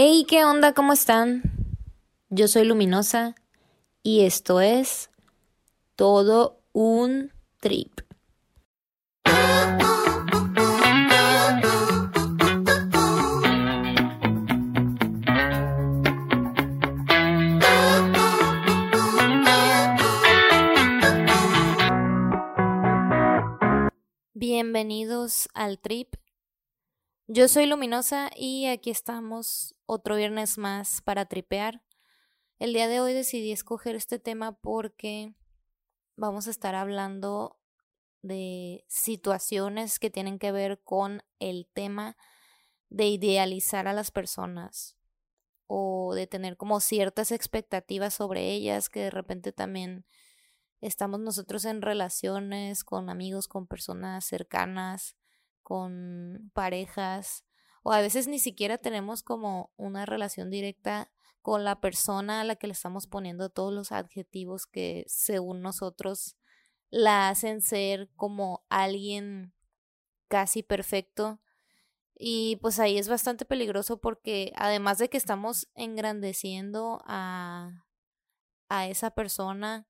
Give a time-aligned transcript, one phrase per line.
[0.00, 0.74] Hey, ¿qué onda?
[0.74, 1.42] ¿Cómo están?
[2.30, 3.34] Yo soy Luminosa
[4.04, 5.10] y esto es
[5.96, 8.02] todo un trip.
[24.32, 26.14] Bienvenidos al trip.
[27.30, 31.82] Yo soy Luminosa y aquí estamos otro viernes más para tripear.
[32.58, 35.34] El día de hoy decidí escoger este tema porque
[36.16, 37.58] vamos a estar hablando
[38.22, 42.16] de situaciones que tienen que ver con el tema
[42.88, 44.96] de idealizar a las personas
[45.66, 50.06] o de tener como ciertas expectativas sobre ellas que de repente también
[50.80, 55.14] estamos nosotros en relaciones con amigos, con personas cercanas,
[55.68, 57.44] con parejas,
[57.82, 62.56] o a veces ni siquiera tenemos como una relación directa con la persona a la
[62.56, 66.38] que le estamos poniendo todos los adjetivos que según nosotros
[66.88, 69.52] la hacen ser como alguien
[70.28, 71.38] casi perfecto.
[72.14, 77.84] Y pues ahí es bastante peligroso porque además de que estamos engrandeciendo a,
[78.70, 79.86] a esa persona,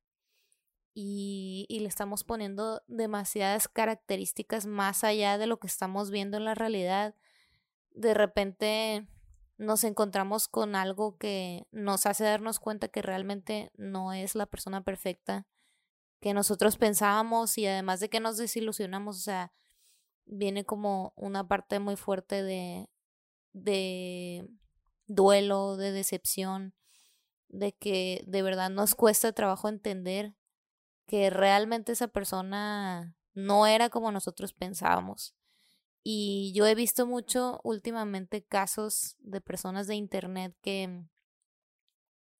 [1.01, 6.57] y, le estamos poniendo demasiadas características más allá de lo que estamos viendo en la
[6.57, 7.15] realidad,
[7.93, 9.07] de repente
[9.59, 14.83] nos encontramos con algo que nos hace darnos cuenta que realmente no es la persona
[14.83, 15.47] perfecta
[16.21, 19.53] que nosotros pensábamos y además de que nos desilusionamos, o sea,
[20.27, 22.91] viene como una parte muy fuerte de,
[23.53, 24.49] de
[25.07, 26.75] duelo, de decepción,
[27.47, 30.35] de que de verdad nos cuesta trabajo entender
[31.09, 35.35] que realmente esa persona no era como nosotros pensábamos.
[36.05, 41.05] Y yo he visto mucho últimamente casos de personas de internet que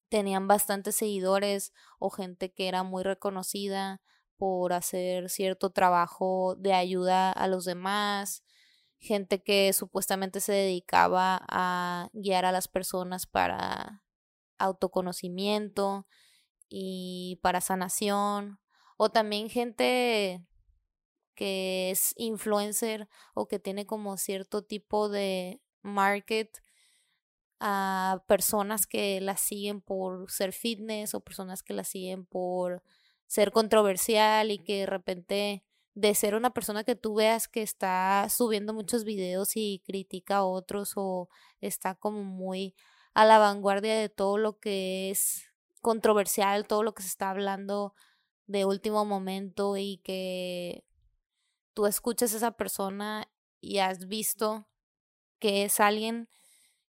[0.09, 4.01] tenían bastantes seguidores o gente que era muy reconocida
[4.37, 8.45] por hacer cierto trabajo de ayuda a los demás,
[8.99, 14.05] gente que supuestamente se dedicaba a guiar a las personas para
[14.59, 16.07] autoconocimiento
[16.69, 18.61] y para sanación,
[18.99, 20.45] o también gente
[21.35, 26.59] que es influencer o que tiene como cierto tipo de market
[27.61, 32.83] a personas que la siguen por ser fitness o personas que la siguen por
[33.27, 38.27] ser controversial y que de repente de ser una persona que tú veas que está
[38.31, 41.29] subiendo muchos videos y critica a otros o
[41.61, 42.75] está como muy
[43.15, 45.45] a la vanguardia de todo lo que es
[45.81, 47.95] controversial, todo lo que se está hablando
[48.49, 50.85] de último momento y que
[51.75, 54.67] tú escuches a esa persona y has visto
[55.39, 56.29] que es alguien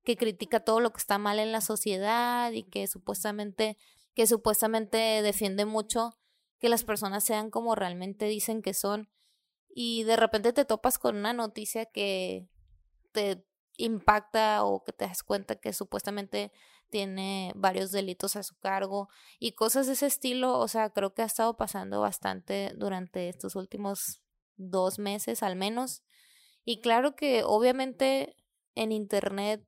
[0.04, 3.78] que critica todo lo que está mal en la sociedad y que supuestamente
[4.14, 6.18] que supuestamente defiende mucho
[6.60, 9.10] que las personas sean como realmente dicen que son
[9.68, 12.48] y de repente te topas con una noticia que
[13.12, 13.46] te
[13.78, 16.52] impacta o que te das cuenta que supuestamente
[16.90, 19.10] tiene varios delitos a su cargo
[19.40, 23.56] y cosas de ese estilo, o sea, creo que ha estado pasando bastante durante estos
[23.56, 24.22] últimos
[24.56, 26.04] dos meses al menos.
[26.66, 28.36] Y claro que obviamente
[28.76, 29.66] en Internet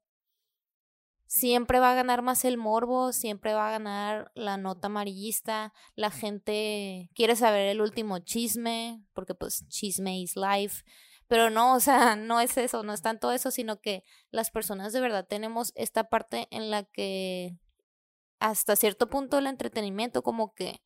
[1.29, 6.09] siempre va a ganar más el morbo, siempre va a ganar la nota amarillista, la
[6.09, 10.83] gente quiere saber el último chisme, porque pues chisme is life.
[11.29, 14.91] Pero no, o sea, no es eso, no es tanto eso, sino que las personas
[14.91, 17.55] de verdad tenemos esta parte en la que
[18.39, 20.81] hasta cierto punto el entretenimiento como que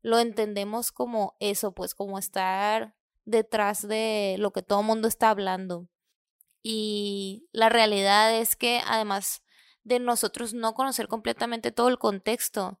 [0.00, 5.28] lo entendemos como eso, pues como estar detrás de lo que todo el mundo está
[5.28, 5.88] hablando.
[6.62, 9.42] Y la realidad es que además
[9.84, 12.80] de nosotros no conocer completamente todo el contexto,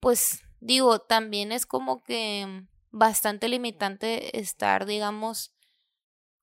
[0.00, 5.52] pues digo, también es como que bastante limitante estar, digamos,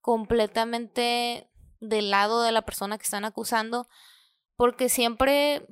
[0.02, 1.50] completamente
[1.80, 3.88] del lado de la persona que están acusando,
[4.56, 5.66] porque siempre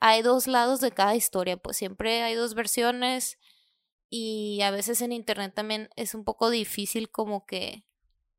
[0.00, 3.38] hay dos lados de cada historia, pues siempre hay dos versiones
[4.10, 7.84] y a veces en internet también es un poco difícil como que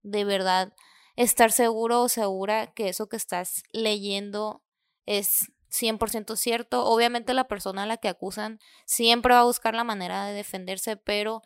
[0.01, 0.73] de verdad
[1.15, 4.63] estar seguro o segura que eso que estás leyendo
[5.05, 6.85] es 100% cierto.
[6.85, 10.97] Obviamente la persona a la que acusan siempre va a buscar la manera de defenderse,
[10.97, 11.41] pero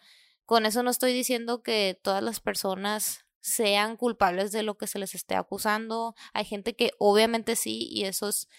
[0.45, 4.99] con eso no estoy diciendo que todas las personas sean culpables de lo que se
[4.99, 6.15] les esté acusando.
[6.33, 8.49] Hay gente que obviamente sí y eso es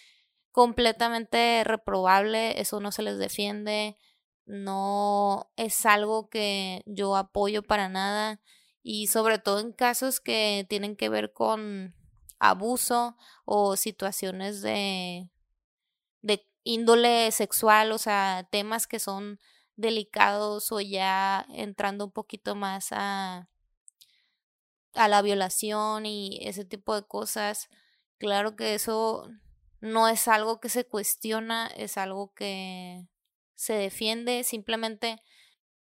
[0.50, 3.98] completamente reprobable, eso no se les defiende,
[4.46, 8.40] no es algo que yo apoyo para nada
[8.82, 11.94] y sobre todo en casos que tienen que ver con
[12.38, 15.28] abuso o situaciones de,
[16.22, 19.38] de índole sexual, o sea, temas que son
[19.76, 23.48] delicados o ya entrando un poquito más a,
[24.94, 27.68] a la violación y ese tipo de cosas.
[28.18, 29.30] Claro que eso
[29.80, 33.06] no es algo que se cuestiona, es algo que
[33.54, 35.22] se defiende, simplemente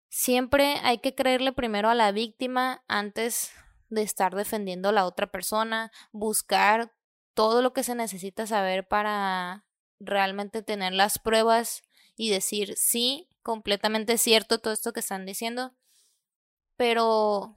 [0.08, 3.52] siempre hay que creerle primero a la víctima antes
[3.88, 6.92] de estar defendiendo a la otra persona, buscar
[7.34, 9.66] todo lo que se necesita saber para
[9.98, 11.82] realmente tener las pruebas
[12.16, 15.74] y decir sí, completamente cierto todo esto que están diciendo,
[16.76, 17.56] pero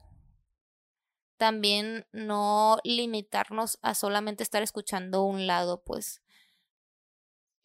[1.36, 6.22] también no limitarnos a solamente estar escuchando un lado, pues.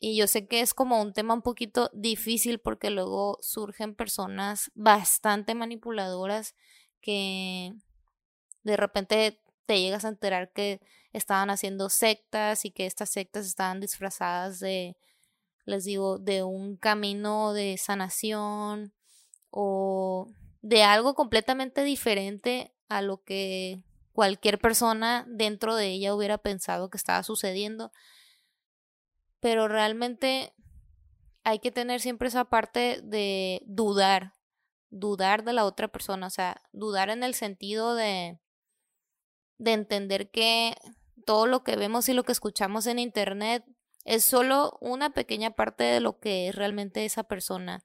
[0.01, 4.71] Y yo sé que es como un tema un poquito difícil porque luego surgen personas
[4.73, 6.55] bastante manipuladoras
[7.01, 7.73] que
[8.63, 10.79] de repente te llegas a enterar que
[11.11, 14.95] estaban haciendo sectas y que estas sectas estaban disfrazadas de,
[15.65, 18.93] les digo, de un camino de sanación
[19.51, 20.27] o
[20.61, 26.97] de algo completamente diferente a lo que cualquier persona dentro de ella hubiera pensado que
[26.97, 27.91] estaba sucediendo.
[29.39, 30.53] Pero realmente
[31.43, 34.35] hay que tener siempre esa parte de dudar,
[34.89, 38.39] dudar de la otra persona, o sea, dudar en el sentido de
[39.59, 40.75] de entender que
[41.25, 43.63] todo lo que vemos y lo que escuchamos en internet
[44.05, 47.83] es solo una pequeña parte de lo que es realmente esa persona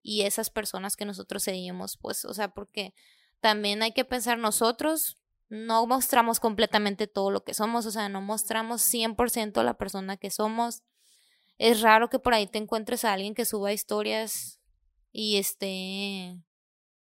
[0.00, 2.94] y esas personas que nosotros seguimos, pues, o sea, porque
[3.40, 5.18] también hay que pensar nosotros
[5.48, 10.30] no mostramos completamente todo lo que somos, o sea, no mostramos 100% la persona que
[10.30, 10.82] somos.
[11.56, 14.60] Es raro que por ahí te encuentres a alguien que suba historias
[15.10, 16.38] y esté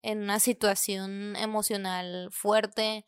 [0.02, 3.06] en una situación emocional fuerte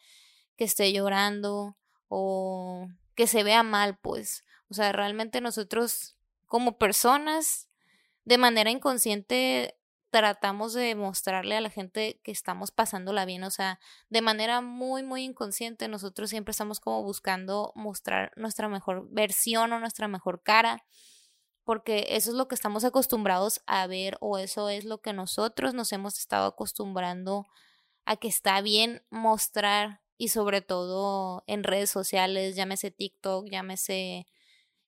[0.56, 1.76] que esté llorando
[2.08, 4.46] o que se vea mal, pues.
[4.70, 7.68] O sea, realmente nosotros como personas,
[8.24, 9.78] de manera inconsciente,
[10.16, 15.04] tratamos de mostrarle a la gente que estamos pasándola bien, o sea, de manera muy,
[15.04, 20.86] muy inconsciente, nosotros siempre estamos como buscando mostrar nuestra mejor versión o nuestra mejor cara,
[21.66, 25.74] porque eso es lo que estamos acostumbrados a ver o eso es lo que nosotros
[25.74, 27.46] nos hemos estado acostumbrando
[28.06, 34.28] a que está bien mostrar y sobre todo en redes sociales, llámese TikTok, llámese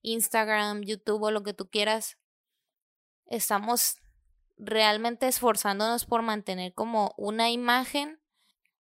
[0.04, 2.18] Instagram, YouTube o lo que tú quieras,
[3.26, 3.98] estamos
[4.58, 8.20] realmente esforzándonos por mantener como una imagen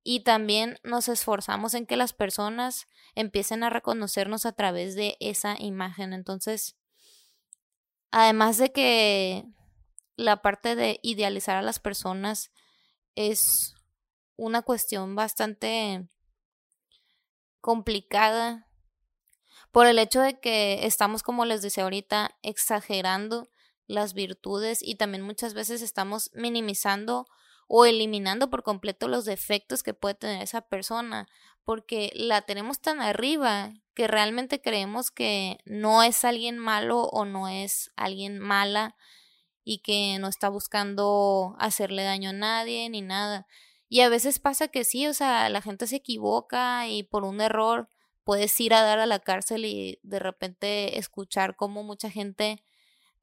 [0.02, 5.56] y también nos esforzamos en que las personas empiecen a reconocernos a través de esa
[5.58, 6.12] imagen.
[6.12, 6.76] Entonces,
[8.10, 9.44] además de que
[10.16, 12.52] la parte de idealizar a las personas
[13.14, 13.74] es
[14.36, 16.08] una cuestión bastante
[17.60, 18.68] complicada
[19.72, 23.48] por el hecho de que estamos, como les decía ahorita, exagerando
[23.86, 27.26] las virtudes y también muchas veces estamos minimizando
[27.66, 31.28] o eliminando por completo los defectos que puede tener esa persona,
[31.64, 37.48] porque la tenemos tan arriba que realmente creemos que no es alguien malo o no
[37.48, 38.96] es alguien mala
[39.64, 43.46] y que no está buscando hacerle daño a nadie ni nada.
[43.88, 47.40] Y a veces pasa que sí, o sea, la gente se equivoca y por un
[47.40, 47.88] error
[48.24, 52.62] puedes ir a dar a la cárcel y de repente escuchar cómo mucha gente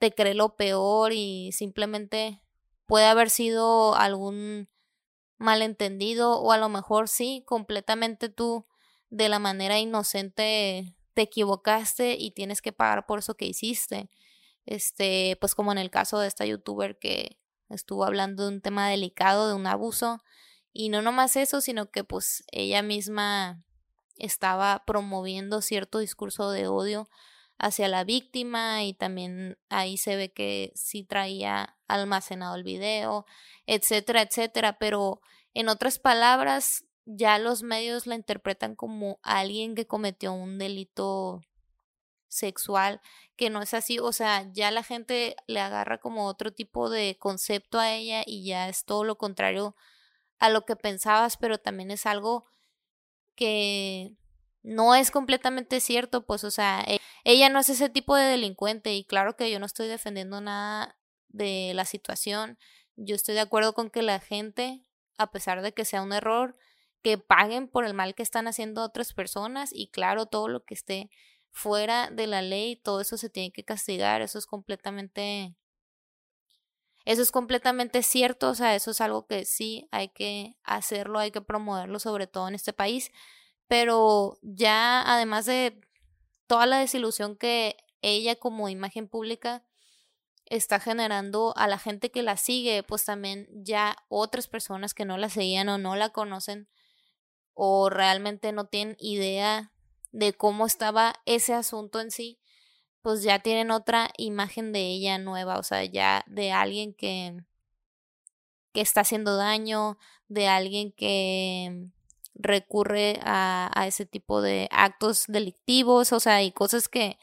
[0.01, 2.41] te cree lo peor y simplemente
[2.87, 4.67] puede haber sido algún
[5.37, 8.65] malentendido o a lo mejor sí, completamente tú
[9.11, 14.09] de la manera inocente te equivocaste y tienes que pagar por eso que hiciste.
[14.65, 17.37] Este, pues como en el caso de esta youtuber que
[17.69, 20.23] estuvo hablando de un tema delicado, de un abuso,
[20.73, 23.63] y no nomás eso, sino que pues ella misma
[24.17, 27.07] estaba promoviendo cierto discurso de odio
[27.61, 33.25] hacia la víctima y también ahí se ve que sí traía almacenado el video,
[33.67, 35.21] etcétera, etcétera, pero
[35.53, 41.41] en otras palabras ya los medios la interpretan como alguien que cometió un delito
[42.27, 42.99] sexual,
[43.35, 47.17] que no es así, o sea, ya la gente le agarra como otro tipo de
[47.19, 49.75] concepto a ella y ya es todo lo contrario
[50.39, 52.45] a lo que pensabas, pero también es algo
[53.35, 54.15] que
[54.63, 56.83] no es completamente cierto, pues, o sea,
[57.23, 60.97] ella no es ese tipo de delincuente y claro que yo no estoy defendiendo nada
[61.29, 62.57] de la situación.
[62.95, 64.85] Yo estoy de acuerdo con que la gente,
[65.17, 66.57] a pesar de que sea un error,
[67.01, 70.73] que paguen por el mal que están haciendo otras personas y claro, todo lo que
[70.73, 71.09] esté
[71.51, 75.55] fuera de la ley, todo eso se tiene que castigar, eso es completamente
[77.03, 81.31] eso es completamente cierto, o sea, eso es algo que sí hay que hacerlo, hay
[81.31, 83.11] que promoverlo, sobre todo en este país,
[83.67, 85.81] pero ya además de
[86.51, 89.63] toda la desilusión que ella como imagen pública
[90.45, 95.17] está generando a la gente que la sigue, pues también ya otras personas que no
[95.17, 96.67] la seguían o no la conocen
[97.53, 99.71] o realmente no tienen idea
[100.11, 102.37] de cómo estaba ese asunto en sí,
[103.01, 107.45] pues ya tienen otra imagen de ella nueva, o sea, ya de alguien que
[108.73, 111.87] que está haciendo daño, de alguien que
[112.33, 117.17] recurre a, ese tipo de actos delictivos, o sea, y cosas que,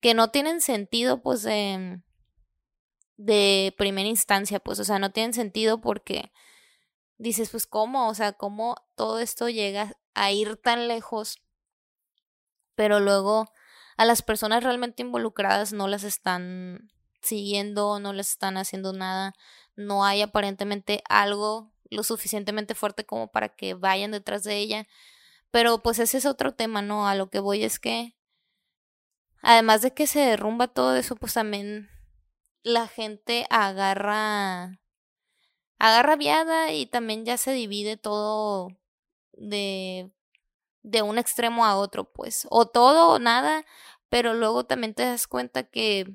[0.00, 2.02] que no tienen sentido, pues, de,
[3.16, 6.32] de primera instancia, pues, o sea, no tienen sentido porque
[7.18, 8.08] dices, pues, ¿cómo?
[8.08, 11.38] O sea, ¿cómo todo esto llega a ir tan lejos?
[12.74, 13.50] Pero luego
[13.96, 19.34] a las personas realmente involucradas no las están siguiendo, no les están haciendo nada,
[19.74, 24.86] no hay aparentemente algo lo suficientemente fuerte como para que vayan detrás de ella.
[25.50, 27.08] Pero pues ese es otro tema, ¿no?
[27.08, 28.16] A lo que voy es que,
[29.42, 31.88] además de que se derrumba todo eso, pues también
[32.62, 34.80] la gente agarra,
[35.78, 38.68] agarra viada y también ya se divide todo
[39.32, 40.10] de,
[40.82, 43.64] de un extremo a otro, pues, o todo o nada,
[44.08, 46.06] pero luego también te das cuenta que,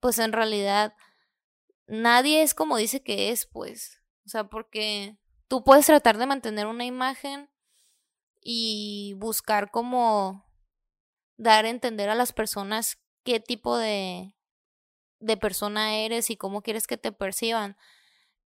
[0.00, 0.94] pues en realidad,
[1.86, 3.99] nadie es como dice que es, pues.
[4.24, 5.16] O sea, porque
[5.48, 7.50] tú puedes tratar de mantener una imagen
[8.40, 10.46] y buscar como
[11.36, 14.34] dar a entender a las personas qué tipo de,
[15.20, 17.76] de persona eres y cómo quieres que te perciban.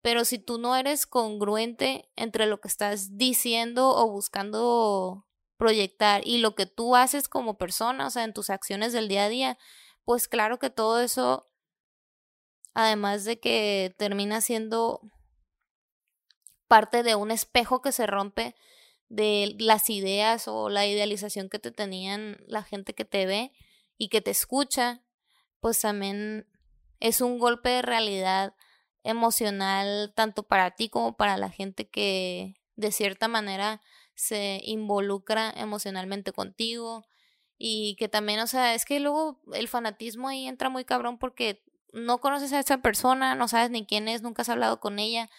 [0.02, 5.26] Pero si tú no eres congruente entre lo que estás diciendo o buscando
[5.58, 9.26] proyectar y lo que tú haces como persona, o sea, en tus acciones del día
[9.26, 9.58] a día,
[10.04, 11.48] pues claro que todo eso,
[12.74, 15.02] además de que termina siendo
[16.74, 18.56] parte de un espejo que se rompe
[19.08, 23.52] de las ideas o la idealización que te tenían la gente que te ve
[23.96, 25.04] y que te escucha,
[25.60, 26.48] pues también
[27.00, 28.56] es un golpe de realidad
[29.04, 33.80] emocional tanto para ti como para la gente que de cierta manera
[34.16, 37.06] se involucra emocionalmente contigo
[37.56, 41.64] y que también, o sea, es que luego el fanatismo ahí entra muy cabrón porque
[41.92, 45.30] no conoces a esa persona, no sabes ni quién es, nunca has hablado con ella,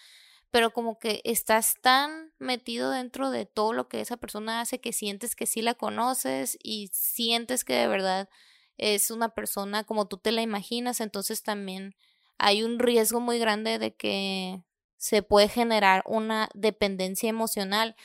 [0.55, 4.93] pero como que estás tan metido dentro de todo lo que esa persona hace que
[4.93, 8.29] sientes que sí la conoces y sientes que de verdad
[8.77, 11.93] es una persona como tú te la imaginas, entonces también
[12.37, 14.63] hay un riesgo muy grande de que
[14.95, 17.97] se puede generar una dependencia emocional.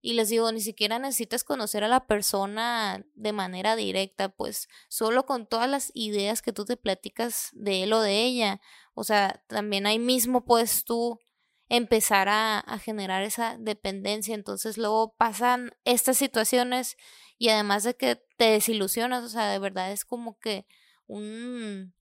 [0.00, 5.26] Y les digo, ni siquiera necesitas conocer a la persona de manera directa, pues solo
[5.26, 8.60] con todas las ideas que tú te platicas de él o de ella.
[8.94, 11.18] O sea, también ahí mismo puedes tú
[11.68, 14.34] empezar a, a, generar esa dependencia.
[14.34, 16.96] Entonces luego pasan estas situaciones
[17.38, 20.66] y además de que te desilusionas, o sea, de verdad es como que
[21.06, 21.94] un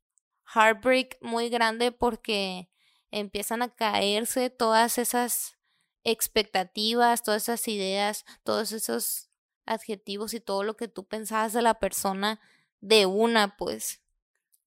[0.53, 2.69] heartbreak muy grande porque
[3.12, 5.57] empiezan a caerse todas esas
[6.03, 9.29] expectativas, todas esas ideas, todos esos
[9.65, 12.39] adjetivos y todo lo que tú pensabas de la persona
[12.81, 14.01] de una, pues.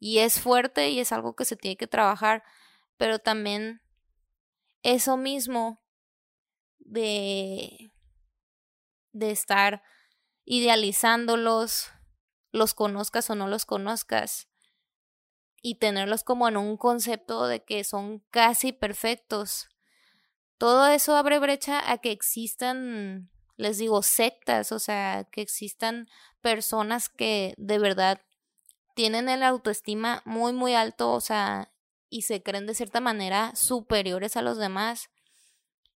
[0.01, 2.43] Y es fuerte y es algo que se tiene que trabajar,
[2.97, 3.81] pero también
[4.95, 5.83] eso mismo
[6.79, 7.93] de,
[9.13, 9.83] de estar
[10.45, 11.91] idealizándolos,
[12.53, 14.49] los conozcas o no los conozcas,
[15.61, 19.69] y tenerlos como en un concepto de que son casi perfectos.
[20.57, 26.07] Todo eso abre brecha a que existan, les digo, sectas, o sea, que existan
[26.41, 28.23] personas que de verdad
[28.95, 31.71] tienen el autoestima muy, muy alto, o sea,
[32.09, 35.11] y se creen de cierta manera superiores a los demás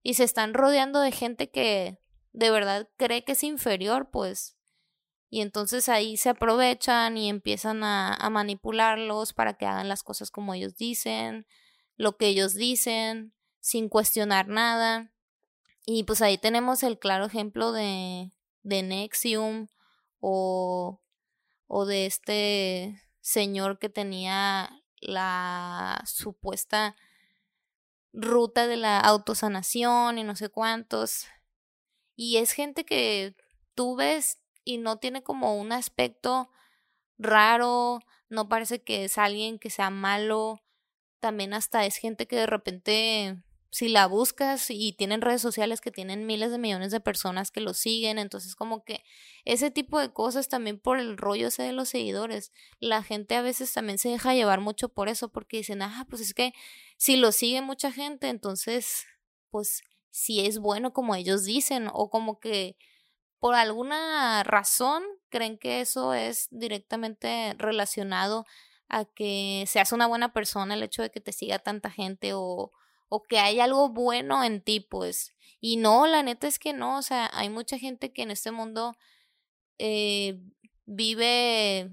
[0.02, 1.98] y se están rodeando de gente que
[2.32, 4.56] de verdad cree que es inferior, pues.
[5.30, 10.30] Y entonces ahí se aprovechan y empiezan a, a manipularlos para que hagan las cosas
[10.30, 11.46] como ellos dicen,
[11.96, 15.12] lo que ellos dicen, sin cuestionar nada.
[15.86, 19.68] Y pues ahí tenemos el claro ejemplo de, de Nexium
[20.20, 21.00] o,
[21.66, 26.96] o de este señor que tenía la supuesta
[28.12, 31.26] ruta de la autosanación y no sé cuántos.
[32.16, 33.34] Y es gente que
[33.74, 36.50] tú ves y no tiene como un aspecto
[37.18, 40.62] raro, no parece que es alguien que sea malo,
[41.20, 43.42] también hasta es gente que de repente
[43.72, 47.62] si la buscas y tienen redes sociales que tienen miles de millones de personas que
[47.62, 49.02] lo siguen, entonces como que
[49.46, 53.40] ese tipo de cosas también por el rollo ese de los seguidores, la gente a
[53.40, 56.52] veces también se deja llevar mucho por eso, porque dicen, ah, pues es que
[56.98, 59.06] si lo sigue mucha gente, entonces,
[59.48, 62.76] pues si es bueno como ellos dicen, o como que
[63.38, 68.44] por alguna razón creen que eso es directamente relacionado
[68.88, 72.70] a que seas una buena persona el hecho de que te siga tanta gente o,
[73.14, 75.34] o que hay algo bueno en ti, pues.
[75.60, 78.52] Y no, la neta es que no, o sea, hay mucha gente que en este
[78.52, 78.96] mundo
[79.78, 80.40] eh,
[80.86, 81.92] vive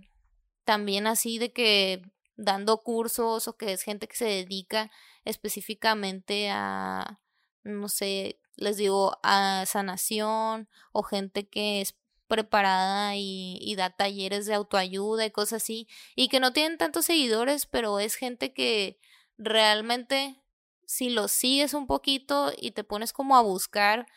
[0.63, 2.01] también así de que
[2.37, 4.91] dando cursos o que es gente que se dedica
[5.25, 7.19] específicamente a,
[7.63, 11.97] no sé, les digo, a sanación o gente que es
[12.29, 17.07] preparada y, y, da talleres de autoayuda y cosas así y que no tienen tantos
[17.07, 19.01] seguidores, pero es gente que
[19.37, 20.41] realmente
[20.89, 24.07] si lo sigues un poquito y te pones como a buscar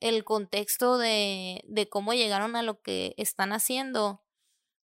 [0.00, 4.24] el contexto de, de cómo llegaron a lo que están haciendo,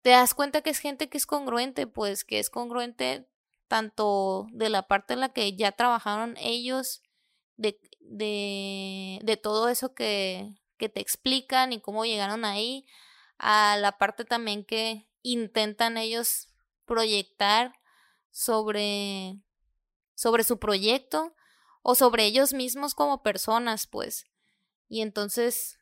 [0.01, 3.29] te das cuenta que es gente que es congruente, pues que es congruente
[3.69, 7.03] tanto de la parte en la que ya trabajaron ellos,
[7.59, 12.87] de, de, de todo eso que, que te explican y cómo llegaron ahí,
[13.37, 16.49] a la parte también que intentan ellos
[16.87, 17.75] proyectar
[18.31, 19.43] sobre,
[20.23, 21.35] sobre su proyecto
[21.83, 24.25] o sobre ellos mismos como personas, pues.
[24.89, 25.81] Y entonces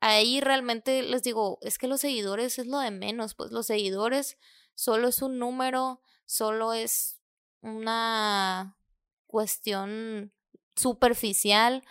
[0.00, 4.38] ahí realmente les digo, es que los seguidores es lo de menos, pues los seguidores
[4.74, 7.20] solo es un número, solo es
[7.60, 8.78] una
[9.26, 10.32] cuestión
[10.74, 11.84] superficial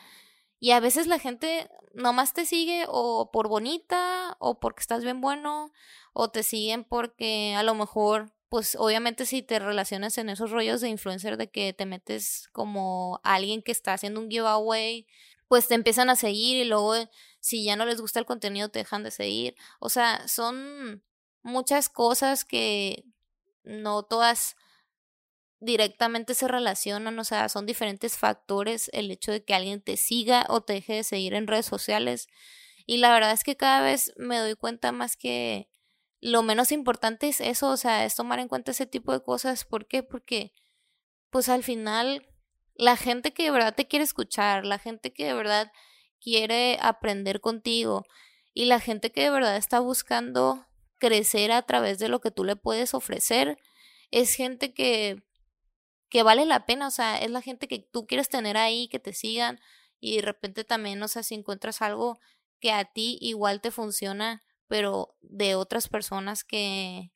[0.59, 5.21] y a veces la gente nomás te sigue o por bonita o porque estás bien
[5.21, 5.71] bueno
[6.13, 10.79] o te siguen porque a lo mejor pues obviamente si te relacionas en esos rollos
[10.79, 15.05] de influencer de que te metes como alguien que está haciendo un giveaway
[15.49, 17.09] pues te empiezan a seguir y luego eh,
[17.41, 19.57] si ya no les gusta el contenido te dejan de seguir.
[19.81, 21.03] O sea, son
[21.43, 23.03] muchas cosas que
[23.65, 24.55] no todas
[25.59, 30.45] directamente se relacionan, o sea, son diferentes factores el hecho de que alguien te siga
[30.47, 32.27] o te deje de seguir en redes sociales.
[32.85, 35.67] Y la verdad es que cada vez me doy cuenta más que
[36.25, 39.63] lo menos importante es eso, o sea, es tomar en cuenta ese tipo de cosas.
[39.63, 40.01] ¿Por qué?
[40.01, 40.51] Porque
[41.29, 42.27] pues al final
[42.73, 45.71] la gente que de verdad te quiere escuchar, la gente que de verdad
[46.19, 48.05] quiere aprender contigo
[48.55, 50.65] y la gente que de verdad está buscando
[50.97, 53.59] crecer a través de lo que tú le puedes ofrecer,
[54.09, 55.21] es gente que,
[56.09, 58.99] que vale la pena, o sea, es la gente que tú quieres tener ahí, que
[58.99, 59.59] te sigan
[59.99, 62.19] y de repente también, o sea, si encuentras algo
[62.59, 67.11] que a ti igual te funciona, pero de otras personas que,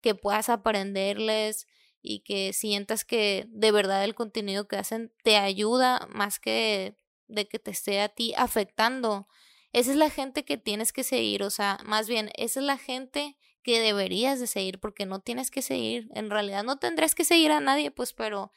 [0.00, 1.66] que puedas aprenderles,
[2.06, 7.48] y que sientas que de verdad el contenido que hacen te ayuda más que de
[7.48, 9.26] que te esté a ti afectando.
[9.72, 12.76] Esa es la gente que tienes que seguir, o sea, más bien, esa es la
[12.76, 17.24] gente que deberías de seguir porque no tienes que seguir, en realidad no tendrás que
[17.24, 18.52] seguir a nadie, pues, pero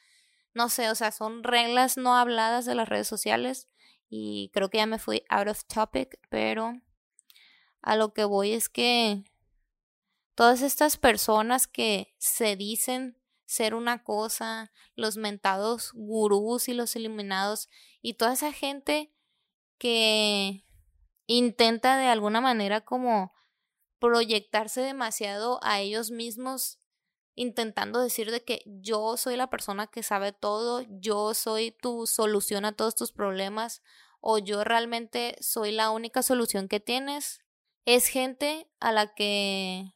[0.54, 3.69] no sé, o sea, son reglas no habladas de las redes sociales
[4.10, 6.73] y creo que ya me fui out of topic, pero
[7.88, 9.23] a lo que voy es que
[10.36, 17.69] todas estas personas que se dicen ser una cosa, los mentados gurús y los iluminados
[18.02, 19.13] y toda esa gente
[19.78, 20.65] que
[21.28, 23.32] intenta de alguna manera como
[24.00, 26.80] proyectarse demasiado a ellos mismos
[27.36, 32.65] intentando decir de que yo soy la persona que sabe todo, yo soy tu solución
[32.65, 33.82] a todos tus problemas
[34.19, 37.39] o yo realmente soy la única solución que tienes.
[37.88, 39.93] Es gente a la que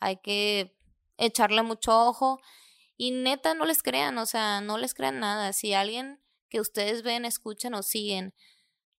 [0.00, 0.76] hay que
[1.16, 2.40] echarle mucho ojo
[2.96, 5.52] y neta no les crean, o sea, no les crean nada.
[5.52, 8.34] Si alguien que ustedes ven, escuchan o siguen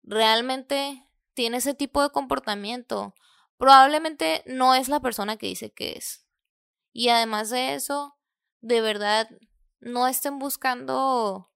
[0.02, 3.16] realmente tiene ese tipo de comportamiento,
[3.58, 6.26] probablemente no es la persona que dice que es.
[6.94, 8.18] Y además de eso,
[8.62, 9.30] de verdad,
[9.82, 11.52] no estén buscando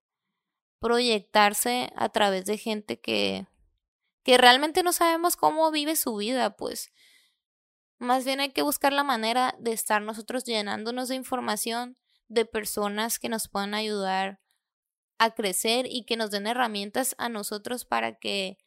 [0.78, 3.46] proyectarse a través de gente que
[4.24, 6.92] que realmente no sabemos cómo vive su vida, pues
[7.98, 11.96] más bien hay que buscar la manera de estar nosotros llenándonos de información
[12.28, 14.40] de personas que nos puedan ayudar
[15.18, 18.58] a crecer y que nos den herramientas a nosotros para que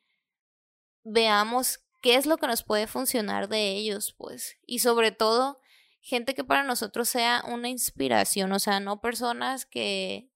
[1.04, 4.58] veamos qué es lo que nos puede funcionar de ellos, pues.
[4.66, 5.60] Y sobre todo,
[6.00, 10.30] gente que para nosotros sea una inspiración, o sea, no personas que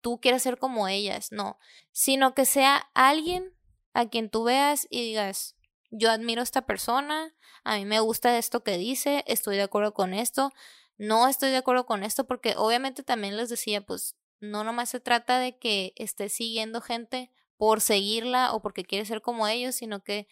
[0.00, 1.58] tú quieras ser como ellas, no,
[1.90, 3.57] sino que sea alguien
[3.98, 5.56] a quien tú veas y digas,
[5.90, 7.34] yo admiro a esta persona,
[7.64, 10.52] a mí me gusta esto que dice, estoy de acuerdo con esto,
[10.98, 15.00] no estoy de acuerdo con esto porque obviamente también les decía, pues no nomás se
[15.00, 20.04] trata de que esté siguiendo gente por seguirla o porque quiere ser como ellos, sino
[20.04, 20.28] que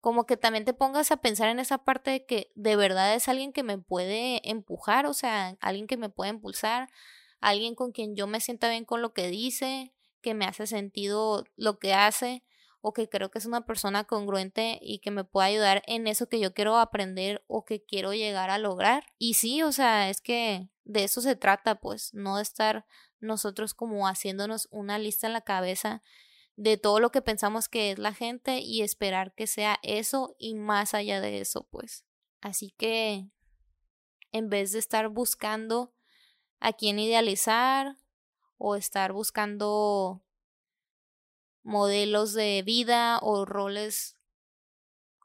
[0.00, 3.26] como que también te pongas a pensar en esa parte de que de verdad es
[3.26, 6.88] alguien que me puede empujar, o sea, alguien que me puede impulsar,
[7.40, 11.44] alguien con quien yo me sienta bien con lo que dice, que me hace sentido
[11.56, 12.44] lo que hace,
[12.86, 16.28] o que creo que es una persona congruente y que me pueda ayudar en eso
[16.28, 19.06] que yo quiero aprender o que quiero llegar a lograr.
[19.16, 22.84] Y sí, o sea, es que de eso se trata, pues, no estar
[23.20, 26.02] nosotros como haciéndonos una lista en la cabeza
[26.56, 30.54] de todo lo que pensamos que es la gente y esperar que sea eso y
[30.54, 32.04] más allá de eso, pues.
[32.42, 33.30] Así que
[34.30, 35.94] en vez de estar buscando
[36.60, 37.96] a quién idealizar
[38.58, 40.22] o estar buscando
[41.64, 44.16] modelos de vida o roles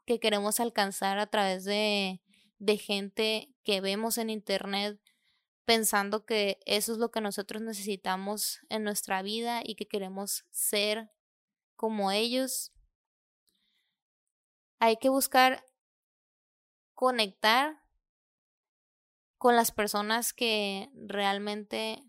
[0.06, 2.20] que queremos alcanzar a través de,
[2.58, 5.00] de gente que vemos en internet
[5.64, 11.12] pensando que eso es lo que nosotros necesitamos en nuestra vida y que queremos ser
[11.76, 12.72] como ellos.
[14.80, 15.64] Hay que buscar
[16.94, 17.80] conectar
[19.38, 22.02] con las personas que realmente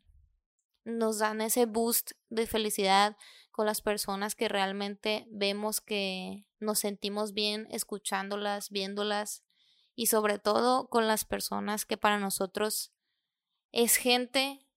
[0.84, 3.16] nos dan ese boost de felicidad,
[3.62, 9.44] con las personas que realmente vemos que nos sentimos bien escuchándolas, viéndolas
[9.94, 12.92] y sobre todo con las personas que para nosotros
[13.72, 14.68] es gente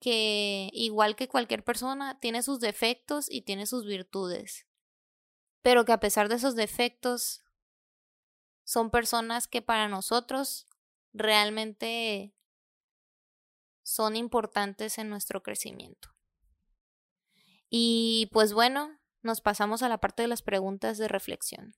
[0.00, 4.66] que igual que cualquier persona tiene sus defectos y tiene sus virtudes,
[5.60, 7.44] pero que a pesar de esos defectos
[8.64, 10.66] son personas que para nosotros
[11.12, 12.34] realmente
[13.82, 16.14] son importantes en nuestro crecimiento.
[17.70, 21.74] Y pues bueno, nos pasamos a la parte de las preguntas de reflexión.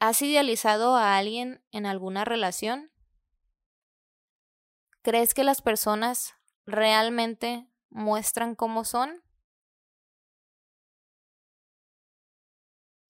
[0.00, 2.92] ¿Has idealizado a alguien en alguna relación?
[5.02, 6.34] ¿Crees que las personas
[6.66, 9.24] realmente muestran cómo son?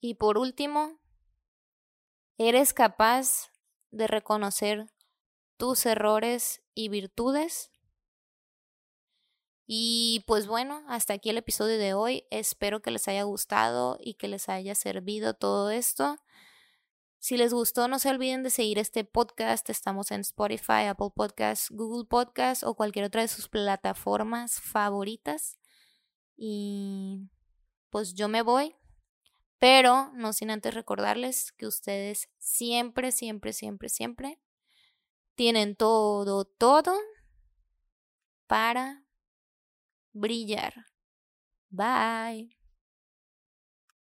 [0.00, 0.98] Y por último,
[2.38, 3.50] ¿eres capaz
[3.90, 4.86] de reconocer
[5.58, 7.70] tus errores y virtudes?
[9.70, 12.24] Y pues bueno, hasta aquí el episodio de hoy.
[12.30, 16.16] Espero que les haya gustado y que les haya servido todo esto.
[17.18, 19.68] Si les gustó, no se olviden de seguir este podcast.
[19.68, 25.58] Estamos en Spotify, Apple Podcasts, Google Podcasts o cualquier otra de sus plataformas favoritas.
[26.34, 27.28] Y
[27.90, 28.74] pues yo me voy,
[29.58, 34.40] pero no sin antes recordarles que ustedes siempre, siempre, siempre, siempre
[35.34, 36.96] tienen todo, todo
[38.46, 39.04] para
[40.14, 40.72] brillar.
[41.70, 42.48] Bye.